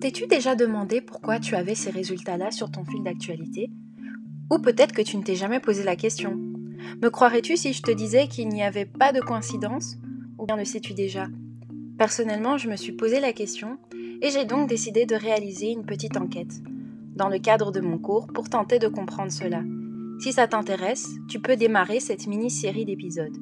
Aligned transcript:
T'es-tu 0.00 0.26
déjà 0.26 0.54
demandé 0.54 1.00
pourquoi 1.00 1.38
tu 1.38 1.54
avais 1.54 1.74
ces 1.74 1.90
résultats-là 1.90 2.50
sur 2.50 2.70
ton 2.70 2.84
fil 2.84 3.02
d'actualité? 3.02 3.70
Ou 4.50 4.58
peut-être 4.58 4.92
que 4.92 5.02
tu 5.02 5.16
ne 5.16 5.22
t'es 5.22 5.34
jamais 5.34 5.60
posé 5.60 5.82
la 5.82 5.96
question. 5.96 6.36
Me 7.02 7.08
croirais-tu 7.08 7.56
si 7.56 7.72
je 7.72 7.82
te 7.82 7.90
disais 7.90 8.28
qu'il 8.28 8.48
n'y 8.48 8.62
avait 8.62 8.84
pas 8.84 9.12
de 9.12 9.20
coïncidence? 9.20 9.96
Ou 10.38 10.46
bien 10.46 10.56
le 10.56 10.64
sais-tu 10.64 10.92
déjà? 10.92 11.28
Personnellement, 11.98 12.58
je 12.58 12.68
me 12.68 12.76
suis 12.76 12.92
posé 12.92 13.20
la 13.20 13.32
question 13.32 13.78
et 14.20 14.30
j'ai 14.30 14.44
donc 14.44 14.68
décidé 14.68 15.06
de 15.06 15.14
réaliser 15.14 15.70
une 15.70 15.86
petite 15.86 16.16
enquête 16.16 16.60
dans 17.14 17.28
le 17.28 17.38
cadre 17.38 17.70
de 17.70 17.80
mon 17.80 17.98
cours 17.98 18.26
pour 18.26 18.48
tenter 18.48 18.78
de 18.78 18.88
comprendre 18.88 19.32
cela. 19.32 19.62
Si 20.20 20.32
ça 20.32 20.48
t'intéresse, 20.48 21.08
tu 21.28 21.40
peux 21.40 21.56
démarrer 21.56 22.00
cette 22.00 22.26
mini-série 22.26 22.84
d'épisodes. 22.84 23.36